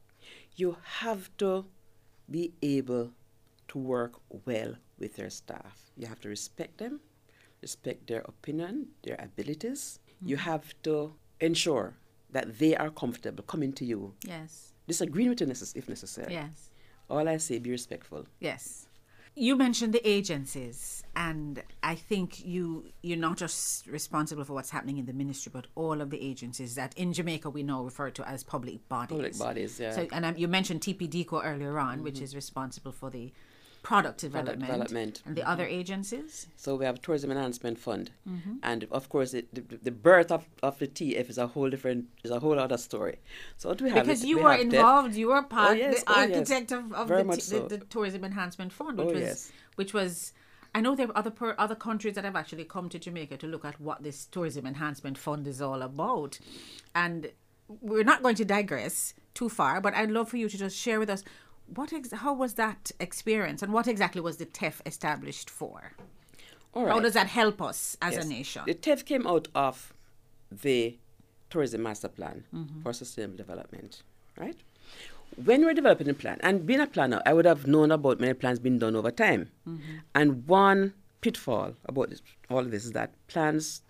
[0.55, 1.65] You have to
[2.29, 3.11] be able
[3.67, 4.13] to work
[4.45, 5.91] well with your staff.
[5.95, 7.01] You have to respect them,
[7.61, 9.99] respect their opinion, their abilities.
[10.21, 10.49] You mm-hmm.
[10.49, 11.93] have to ensure
[12.35, 16.33] that they are comfortable coming to you, Yes, disagreeing with you necess- if necessary.
[16.41, 16.69] yes.
[17.09, 18.21] All I say, be respectful.
[18.39, 18.87] Yes.
[19.37, 22.65] You mentioned the agencies, and I think you
[23.07, 26.75] you're not just responsible for what's happening in the ministry, but all of the agencies
[26.75, 29.15] that in Jamaica we know refer to as public bodies.
[29.17, 29.89] Public bodies, yeah.
[29.91, 30.01] Mm-hmm.
[30.01, 33.25] So, and um, you mentioned TPDCO earlier on, which is responsible for the
[33.89, 35.21] product development, development.
[35.25, 36.47] and the other agencies.
[36.55, 38.55] So we have Tourism Enhancement Fund, Mm-hmm.
[38.63, 42.05] and of course, it, the, the birth of, of the TF is a whole different,
[42.23, 43.17] is a whole other story.
[43.57, 46.11] So what we have Because it- you we were involved, you were part, yes, the
[46.11, 46.29] oh, yes.
[46.31, 47.59] architect of, of the, t- so.
[47.67, 49.51] the, the Tourism Enhancement Fund, which Oh, was yes.
[49.75, 50.33] which was.
[50.73, 53.47] I know there are other per, other countries that have actually come to Jamaica to
[53.47, 56.37] look at what this tourism enhancement fund is all about,
[56.93, 57.31] and
[57.81, 59.79] we're not going to digress too far.
[59.79, 61.23] But I'd love for you to just share with us
[61.73, 65.93] what ex- how was that experience and what exactly was the TEF established for?
[66.73, 68.25] All How does that help us as Yes.
[68.25, 68.63] a nation?
[68.65, 69.93] The TEF came out of
[70.51, 70.97] the
[71.49, 72.81] Tourism Master Plan Mm-hmm.
[72.81, 74.03] for Sustainable Development,
[74.37, 74.57] right?
[75.43, 78.33] When we're developing a plan, and being a planner, I would have known about many
[78.33, 79.49] plans being done over time.
[79.67, 79.97] Mm-hmm.
[80.13, 83.81] And one pitfall about this, all of this is that plans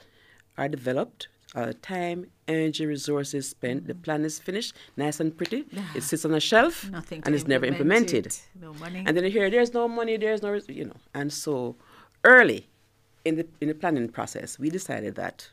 [0.57, 3.87] are developed, uh, time, energy, resources spent.
[3.87, 5.65] The plan is finished, nice and pretty.
[5.95, 8.27] It sits on a shelf, Nothing and it's never implemented.
[8.27, 8.41] it.
[8.61, 9.03] No money.
[9.05, 10.99] And then you hear there's no money, there's no, res-" you know.
[11.13, 11.75] And so
[12.23, 12.67] early
[13.23, 15.49] in the in the planning process, we decided that.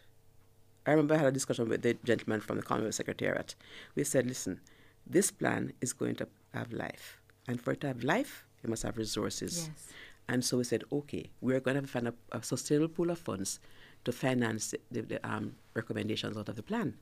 [0.85, 3.55] I remember I had a discussion with the gentleman from the Commonwealth Secretariat.
[3.95, 4.61] We said, listen,
[5.07, 8.83] this plan is going to have life, and for it to have life, it must
[8.83, 9.69] have resources.
[9.69, 9.93] Yes.
[10.29, 13.61] And so we said, okay, we're going to find a, a sustainable pool of funds
[14.05, 16.95] to finance the, the um, recommendations out of the plan.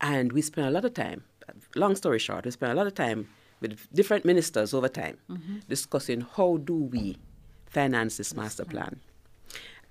[0.00, 1.24] And we spent a lot of time,
[1.74, 3.28] long story short, we spent a lot of time
[3.60, 5.58] with different ministers over time mm-hmm.
[5.68, 7.16] discussing how do we
[7.66, 9.00] finance this master plan.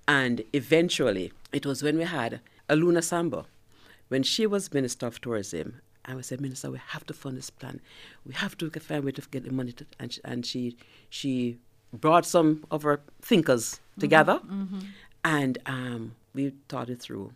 [0.07, 3.45] And eventually, it was when we had Aloun Assamba,
[4.09, 7.49] when she was Minister of Tourism, and we said, Minister, we have to fund this
[7.49, 7.79] plan.
[8.25, 9.71] We have to find a way to get the money.
[9.73, 10.77] To, and, she, and she,
[11.09, 11.57] she
[11.93, 14.01] brought some of her thinkers mm-hmm.
[14.01, 14.79] together, mm-hmm.
[15.23, 17.33] And um, we thought it through.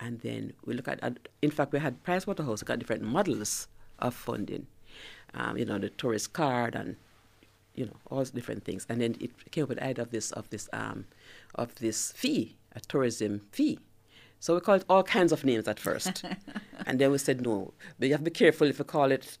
[0.00, 1.00] And then we look at,
[1.42, 3.66] in fact, we had Pricewaterhouse, we got different models
[3.98, 4.66] of funding.
[5.34, 6.96] Um, you know, the tourist card and
[7.78, 10.32] you know all different things and then it came up with the idea of this
[10.32, 11.04] of this um
[11.54, 13.78] of this fee a tourism fee
[14.40, 16.24] so we called it all kinds of names at first
[16.86, 19.38] and then we said no but you have to be careful if you call it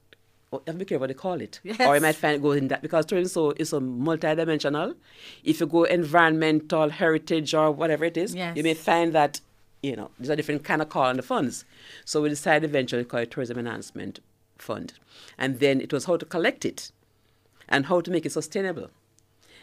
[0.52, 1.60] oh, you have to be careful what you call it.
[1.80, 4.94] Or you might find it goes in that because tourism so is so multidimensional.
[5.44, 9.40] If you go environmental heritage or whatever it is you may find that
[9.82, 11.64] you know there's a different kind of call on the funds.
[12.04, 14.20] So we decided eventually to call it tourism enhancement
[14.56, 14.94] fund.
[15.36, 16.90] And then it was how to collect it
[17.68, 18.90] and how to make it sustainable.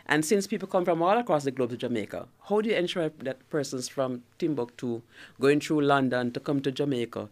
[0.07, 3.09] And since people come from all across the globe to Jamaica, how do you ensure
[3.09, 5.01] that persons from Timbuktu
[5.41, 7.27] going through London to come to Jamaica,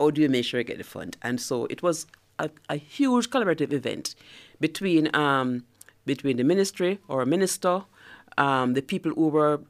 [0.00, 1.16] how do you make sure you get the fund?
[1.22, 2.06] And so it was
[2.38, 4.14] a, a huge collaborative event
[4.60, 5.64] between um,
[6.04, 7.84] between the ministry or a minister,
[8.38, 9.60] um, the people who were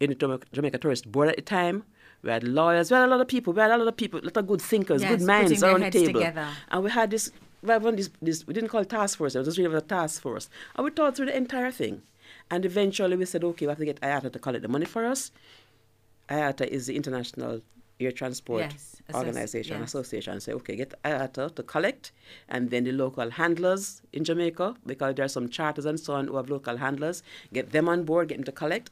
[0.00, 1.84] in the Jamaica, Jamaica Tourist Board at the time.
[2.22, 4.20] We had lawyers, we had a lot of people, we had a lot of people,
[4.20, 6.20] a lot of good thinkers, Yes, good minds around the table.
[6.20, 6.46] together.
[6.70, 9.34] And we had this, we had one, this, this, we didn't call it task force,
[9.34, 10.48] it was just really a task force.
[10.76, 12.02] And we thought through the entire thing.
[12.48, 15.04] And eventually we said, okay, we have to get IATA to collect the money for
[15.04, 15.32] us.
[16.28, 17.60] IATA is the International
[18.04, 19.90] Air Transport Yes, Organization, yes.
[19.90, 20.40] Association.
[20.40, 22.12] Say, okay, get uh, IATA to collect,
[22.48, 26.28] and then the local handlers in Jamaica, because there are some charters and so on
[26.28, 28.90] who have local handlers, get them on board, get them to collect.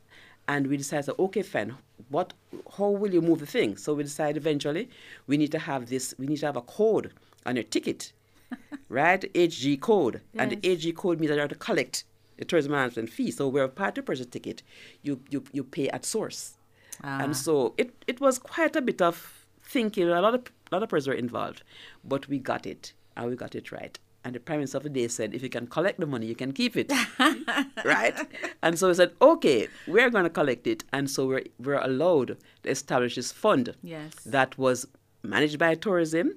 [0.48, 1.74] And we decided, okay, fine,
[2.08, 2.32] what,
[2.76, 3.76] how will you move the thing?
[3.76, 4.88] So we decided eventually
[5.26, 7.12] we need to have this, we need to have a code
[7.46, 8.12] on your ticket,
[8.88, 9.20] right?
[9.32, 10.20] HG code.
[10.34, 12.04] And the HG code means that you have to collect
[12.36, 13.30] the tourism management fee.
[13.30, 14.62] So where a party purchase ticket,
[15.02, 16.56] you, you, you pay at source.
[17.02, 17.20] Ah.
[17.22, 20.08] And so it, it was quite a bit of thinking.
[20.08, 21.62] A lot of a lot of persons were involved,
[22.04, 23.98] but we got it and we got it right.
[24.22, 26.34] And the Prime Minister of the day said, if you can collect the money, you
[26.34, 26.92] can keep it.
[27.84, 28.14] right?
[28.62, 30.84] And so we said, okay, we're going to collect it.
[30.92, 34.12] And so we're, we're allowed to establish this fund Yes.
[34.26, 34.86] that was
[35.22, 36.36] managed by tourism,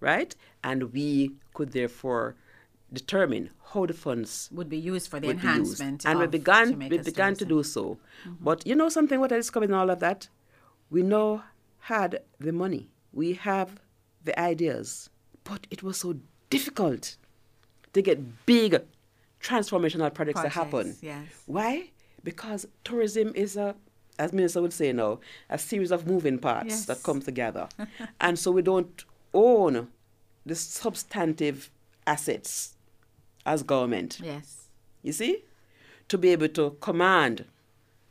[0.00, 0.36] right?
[0.62, 2.36] And we could therefore
[2.92, 6.04] determine how the funds Would be used for the enhancement.
[6.04, 7.98] And we began we began to do so.
[8.26, 8.44] Mm-hmm.
[8.44, 10.28] But you know something what I discovered in all of that?
[10.90, 11.44] We now
[11.80, 12.88] had the money.
[13.12, 13.80] We have
[14.24, 15.10] the ideas.
[15.44, 16.16] But it was so
[16.50, 17.16] difficult
[17.92, 18.80] to get big
[19.40, 20.96] transformational projects, to happen.
[21.00, 21.26] Yes.
[21.46, 21.90] Why?
[22.22, 23.74] Because tourism is a
[24.18, 25.20] as Minister would say now,
[25.50, 26.84] a series of moving parts Yes.
[26.86, 27.68] that come together.
[28.20, 29.88] and so we don't own
[30.46, 31.70] the substantive
[32.06, 32.75] assets
[33.46, 34.20] as government.
[34.22, 34.68] Yes.
[35.02, 35.44] You see?
[36.08, 37.44] To be able to command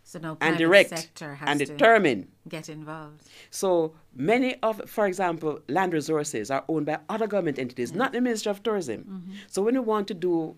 [0.04, 2.28] So no and direct sector has and to determine.
[2.50, 3.22] get involved.
[3.52, 8.22] So many of, for example, land resources are owned by other government entities, not the
[8.22, 9.00] Ministry of Tourism.
[9.04, 9.34] Mm-hmm.
[9.48, 10.56] So when you want to do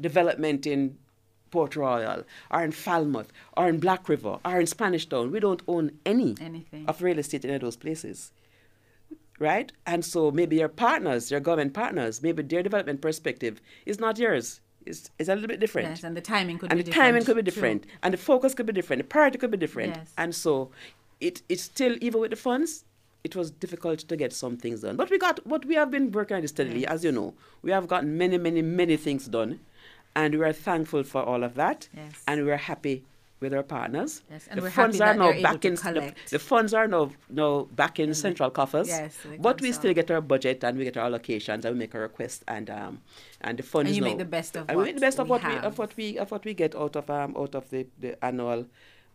[0.00, 0.96] development in
[1.50, 5.62] Port Royal or in Falmouth or in Black River or in Spanish Town, we don't
[5.66, 6.86] own any Anything.
[6.86, 8.32] of real estate in those places.
[9.38, 9.70] Right?
[9.86, 14.60] And so maybe your partners, your government partners, maybe their development perspective is not yours.
[14.86, 17.06] It's, it's a little bit different Yes, and the timing could and be the different.
[17.08, 17.50] timing could be too.
[17.50, 20.12] different and the focus could be different the priority could be different Yes.
[20.16, 20.70] and so
[21.20, 22.84] it it's still even with the funds
[23.22, 26.10] it was difficult to get some things done but we got but we have been
[26.10, 29.60] working on steadily as you know we have gotten many many many things done
[30.16, 32.12] and we are thankful for all of that Yes.
[32.26, 33.04] and we are happy
[33.40, 35.64] with our partners Yes, and the we're funds happy are that now they're able back
[35.64, 39.94] in the, the funds are now now back in, central coffers yes, but we still
[39.94, 43.00] get our budget and we get our allocations and we make our requests and um
[43.40, 45.06] and the funds And you now, make the best of and we make what the
[45.06, 47.36] best of we what we of what we of what we get out of um
[47.36, 48.66] out of the, the annual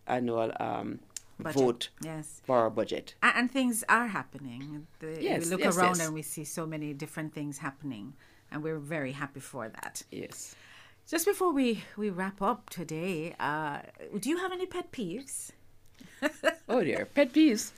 [0.07, 0.99] annual um
[1.39, 1.61] Budget.
[1.61, 2.41] vote Yes.
[2.45, 3.15] for our budget.
[3.23, 4.85] And, and things are happening.
[4.99, 6.05] The, Yes, we look yes, around yes.
[6.05, 8.13] and we see so many different things happening,
[8.51, 10.03] and we're very happy for that.
[10.11, 10.55] Yes.
[11.09, 13.79] Just before we, we wrap up today, uh,
[14.19, 15.51] do you have any pet peeves?
[16.69, 17.71] Oh dear, pet peeves.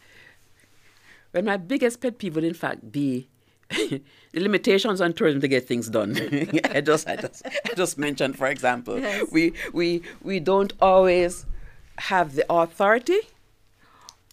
[1.34, 3.28] Well, my biggest pet peeve would in fact be
[3.70, 4.02] the
[4.34, 6.16] limitations on tourism to get things done.
[6.66, 9.28] I just, I just, I just mentioned, for example, Yes.
[9.32, 11.46] we, we, we don't always
[11.98, 13.20] have the authority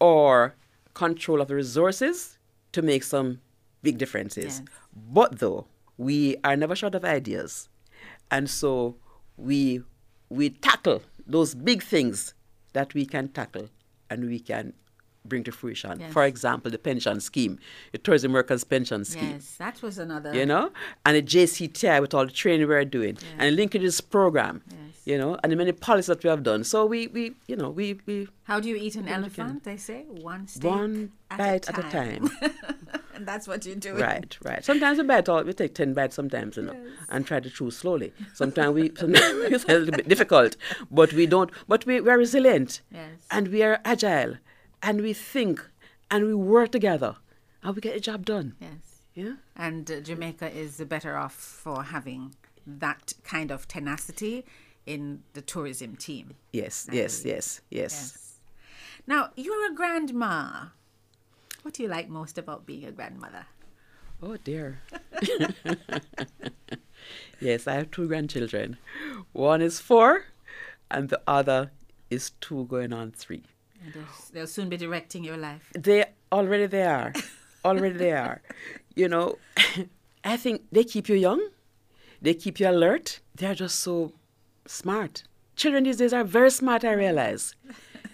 [0.00, 0.54] or
[0.94, 2.38] control of the resources
[2.72, 3.40] to make some
[3.82, 4.60] big differences.
[4.60, 4.62] Yes.
[4.94, 7.68] But though we are never short of ideas,
[8.32, 8.96] and so
[9.36, 9.82] we
[10.28, 12.34] we tackle those big things
[12.72, 13.68] that we can tackle
[14.10, 14.72] and we can
[15.24, 16.00] bring to fruition.
[16.00, 16.12] Yes.
[16.12, 17.58] For example, the pension scheme,
[17.92, 20.34] the tourism workers pension scheme Yes, that was another.
[20.34, 20.72] you know,
[21.06, 24.78] and the JCTI with all the training we're doing, and the linkages program, Yes.
[25.04, 26.64] you know, and the many policies that we have done.
[26.64, 29.62] So we, we you know, we, we How do you eat an elephant?
[29.62, 32.30] They say one steak one at bite a at a time.
[33.22, 33.94] and that's what you do.
[33.96, 34.64] right, right.
[34.64, 36.76] Sometimes we bite all, we take ten bites sometimes, you know,
[37.08, 38.12] and try to chew slowly.
[38.34, 40.56] Sometimes we, sometimes it's a little bit difficult,
[40.90, 41.50] but we don't.
[41.68, 43.10] But we we're resilient, Yes.
[43.30, 44.36] and we are agile,
[44.82, 45.64] and we think,
[46.10, 47.16] and we work together,
[47.62, 48.54] and we get the job done.
[48.60, 48.72] Yes.
[49.14, 49.34] Yeah.
[49.56, 52.34] And uh, Jamaica is better off for having
[52.66, 54.44] that kind of tenacity
[54.86, 56.34] in the tourism team.
[56.52, 57.90] Yes, yes, yes, yes.
[57.92, 58.18] Yes.
[59.06, 60.66] Now, you're a grandma.
[61.62, 63.46] What do you like most about being a grandmother?
[64.22, 64.80] Oh dear.
[67.40, 68.76] yes, I have two grandchildren.
[69.32, 70.24] One is four,
[70.90, 71.70] and the other
[72.10, 73.44] is two going on three.
[73.82, 75.72] And they'll, they'll soon be directing your life.
[75.74, 77.12] They already they are,
[77.64, 78.42] already they are.
[78.94, 79.38] You know,
[80.24, 81.48] I think they keep you young,
[82.20, 83.20] they keep you alert.
[83.34, 84.12] They're just so
[84.66, 85.22] smart.
[85.56, 86.84] Children these days are very smart.
[86.84, 87.54] I realize.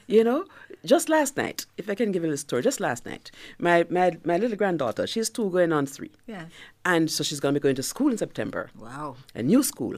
[0.06, 0.44] You know,
[0.84, 3.86] just last night, if I can give you a little story, just last night, my
[3.90, 6.10] my my little granddaughter, she's two going on three.
[6.26, 6.46] Yes.
[6.84, 9.16] And so she's going to be going to school in September, Wow.
[9.34, 9.96] a new school.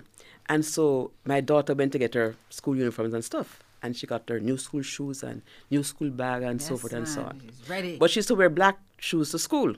[0.49, 3.63] And so my daughter went to get her school uniforms and stuff.
[3.83, 7.09] And she got her new school shoes and new school bag and so forth and
[7.09, 7.41] so on.
[7.41, 7.97] She's ready.
[7.97, 9.75] But she used to wear black shoes to school.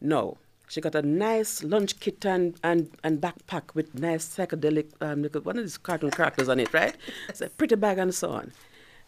[0.00, 0.36] No.
[0.68, 5.58] She got a nice lunch kit and, and, and backpack with nice psychedelic, um, one
[5.58, 6.96] of these cartoon characters on it, right?
[7.28, 8.52] It's a pretty bag and so on.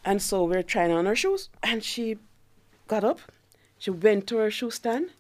[0.05, 2.19] And so we are trying on her shoes, and she
[2.89, 3.21] got up,
[3.79, 5.11] she went to her shoe stand,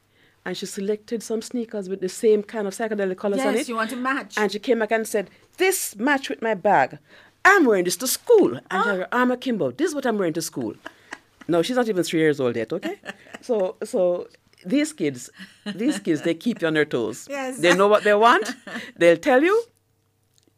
[0.44, 3.58] and she selected some sneakers with the same kind of psychedelic colors on it.
[3.58, 4.34] Yes, you want to match.
[4.36, 6.98] And she came back and said, This match with my bag.
[7.46, 8.58] I'm wearing this to school.
[8.70, 9.70] And I'm a Kimbo.
[9.70, 10.74] This is what I'm wearing to school.
[11.48, 12.96] No, she's not even three years old yet, okay?
[13.40, 14.28] so so
[14.64, 15.30] these kids,
[15.74, 17.26] these kids, they keep you on their toes.
[17.28, 17.58] Yes.
[17.58, 18.50] They know what they want.
[18.96, 19.62] They'll tell you.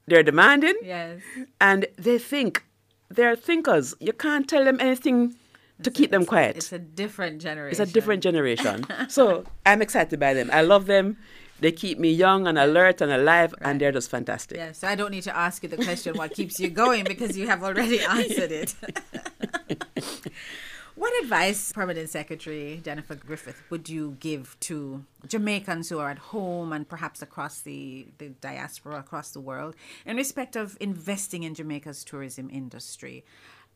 [0.09, 0.75] They're demanding.
[0.85, 1.21] yes.
[1.61, 2.65] And they think.
[3.09, 3.95] They're thinkers.
[4.01, 5.37] You can't tell them anything
[5.83, 6.57] to keep them quiet.
[6.57, 7.81] It's a different generation.
[7.81, 8.85] It's a different generation.
[9.09, 10.51] so I'm excited by them.
[10.53, 11.17] I love them.
[11.59, 14.59] They keep me young and alert and alive, and they're just fantastic.
[14.59, 17.37] Yeah, so I don't need to ask you the question what keeps you going because
[17.37, 18.75] you have already answered it.
[20.97, 26.73] what advice, Permanent Secretary Jennifer Griffith, would you give to Jamaicans who are at home
[26.73, 32.03] and perhaps across the, the diaspora, across the world, in respect of investing in Jamaica's
[32.03, 33.25] tourism industry?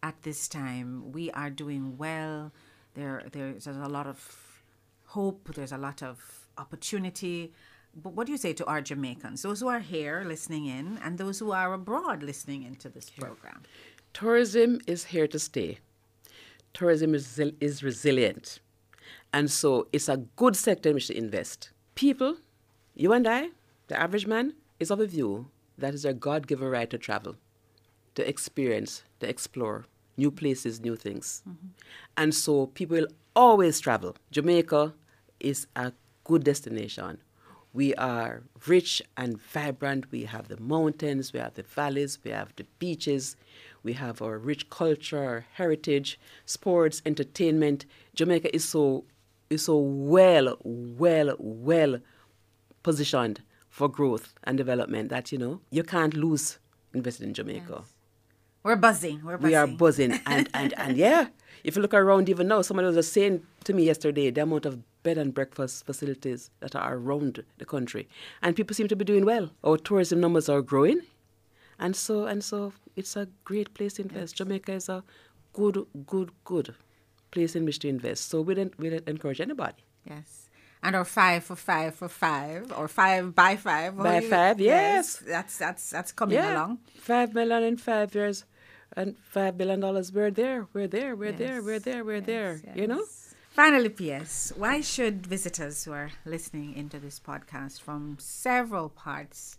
[0.03, 2.53] At this time, we are doing well.
[2.95, 4.63] There, there's a lot of
[5.05, 5.51] hope.
[5.55, 7.53] There's a lot of opportunity.
[7.95, 11.19] But what do you say to our Jamaicans, those who are here listening in, and
[11.19, 13.63] those who are abroad listening into this program?
[14.15, 15.79] Tourism is here to stay.
[16.73, 18.61] Tourism is, is resilient.
[19.33, 21.71] And so it's a good sector in which to invest.
[21.95, 22.37] People,
[22.95, 23.51] you and I,
[23.89, 25.49] the average man, is of a view
[25.79, 27.37] that is a God given right to travel,
[28.15, 31.43] to experience, to explore new places, new things.
[31.49, 31.69] Mm-hmm.
[32.17, 34.17] And so people will always travel.
[34.31, 34.95] Jamaica
[35.39, 35.93] is a
[36.25, 37.19] good destination.
[37.73, 40.11] We are rich and vibrant.
[40.11, 43.37] We have the mountains, we have the valleys, we have the beaches,
[43.83, 47.87] we have our rich culture, heritage, sports, entertainment.
[48.15, 49.05] Jamaica is so
[49.49, 51.99] is so well, well, well
[52.83, 56.59] positioned for growth and development that you know you can't lose
[56.95, 57.77] investing in Jamaica.
[57.79, 57.95] Yes.
[58.63, 59.23] We're buzzing.
[59.25, 59.51] We're buzzing.
[59.51, 61.29] We are buzzing, and and and yeah.
[61.65, 64.83] If you look around even now, somebody was saying to me yesterday the amount of
[65.03, 68.09] bed and breakfast facilities that are around the country,
[68.43, 69.51] and people seem to be doing well.
[69.65, 71.01] Our tourism numbers are growing,
[71.81, 74.35] and so and so it's a great place to invest.
[74.35, 74.39] Yes.
[74.39, 75.03] Jamaica is a
[75.53, 76.75] good, good, good
[77.31, 78.29] place in which to invest.
[78.29, 79.83] So we don't we don't encourage anybody.
[80.09, 80.49] Yes.
[80.83, 83.97] And our five for five for five, or five by five.
[83.97, 85.21] By five, yes.
[85.21, 85.23] yes.
[85.27, 86.55] That's that's that's coming yeah.
[86.55, 86.79] along.
[86.99, 88.45] Five million in five years,
[88.97, 90.13] and five billion dollars.
[90.13, 90.69] We're there.
[90.73, 91.17] We're there.
[91.17, 91.39] We're yes.
[91.39, 91.63] there.
[91.63, 92.05] We're there.
[92.05, 92.25] We're yes.
[92.27, 92.61] there.
[92.75, 93.05] You know.
[93.51, 94.53] Finally, P.S.
[94.57, 99.59] Why should visitors who are listening into this podcast from several parts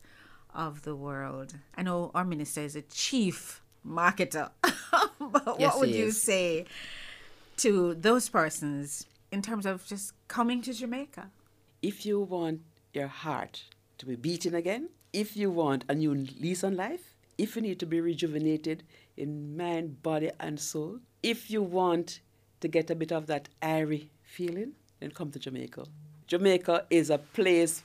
[0.53, 5.89] of the world, I know our minister is a chief marketer, but yes, what would
[5.89, 6.65] you say
[7.57, 11.29] to those persons in terms of just coming to Jamaica?
[11.81, 12.61] If you want
[12.93, 13.63] your heart
[13.97, 17.79] to be beating again, if you want a new lease on life, if you need
[17.79, 18.83] to be rejuvenated
[19.17, 22.19] in mind, body, and soul, if you want
[22.59, 25.85] to get a bit of that airy feeling, then come to Jamaica.
[26.27, 27.83] Jamaica is a place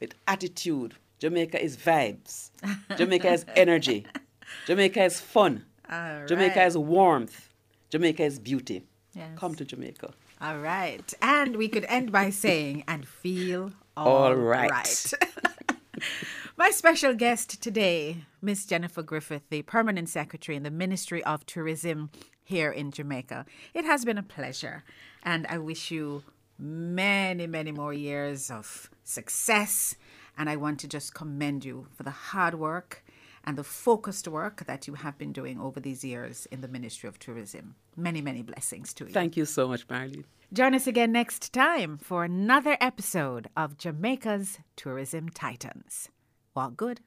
[0.00, 0.94] with attitude.
[1.18, 2.50] Jamaica is vibes.
[2.96, 4.06] Jamaica is energy.
[4.66, 5.64] Jamaica is fun.
[5.88, 6.26] Right.
[6.26, 7.52] Jamaica is warmth.
[7.90, 8.82] Jamaica is beauty.
[9.14, 9.30] Yes.
[9.36, 10.12] Come to Jamaica.
[10.40, 11.14] All right.
[11.22, 14.70] And we could end by saying, and feel all, all right.
[14.70, 15.12] right.
[16.58, 22.10] My special guest today, Miss Jennifer Griffith, the Permanent Secretary in the Ministry of Tourism
[22.44, 23.46] here in Jamaica.
[23.74, 24.84] It has been a pleasure,
[25.22, 26.22] and I wish you
[26.58, 29.96] many, many more years of success.
[30.38, 33.04] And I want to just commend you for the hard work
[33.44, 37.08] and the focused work that you have been doing over these years in the Ministry
[37.08, 37.76] of Tourism.
[37.96, 39.12] Many, many blessings to you.
[39.12, 40.24] Thank you so much, Marlene.
[40.52, 46.10] Join us again next time for another episode of Jamaica's Tourism Titans.
[46.54, 47.00] Walk good.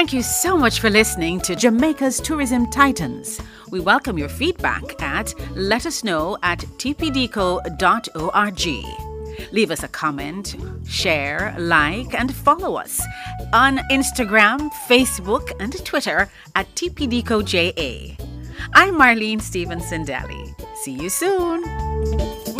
[0.00, 3.38] Thank you so much for listening to Jamaica's Tourism Titans.
[3.70, 7.68] We welcome your feedback at let us know at tpdco.org.
[9.52, 10.56] Leave us a comment,
[10.88, 13.02] share, like, and follow us
[13.52, 18.18] on Instagram, Facebook, and Twitter at tpdcoja.
[18.72, 20.54] I'm Marlene Stevenson Daly.
[20.76, 22.59] See you soon.